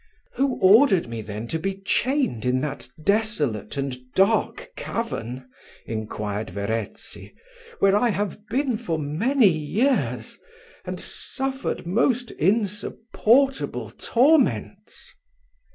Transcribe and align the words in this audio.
"Who 0.33 0.55
ordered 0.63 1.07
me 1.07 1.21
then 1.21 1.47
to 1.49 1.59
be 1.59 1.75
chained 1.79 2.43
in 2.43 2.59
that 2.61 2.89
desolate 3.03 3.77
and 3.77 3.95
dark 4.15 4.71
cavern," 4.75 5.47
inquired 5.85 6.49
Verezzi, 6.49 7.35
"where 7.77 7.95
I 7.95 8.09
have 8.09 8.47
been 8.47 8.77
for 8.77 8.97
many 8.97 9.47
years, 9.49 10.39
and 10.85 10.99
suffered 10.99 11.85
most 11.85 12.31
insupportable 12.31 13.91
torments?" 13.91 15.13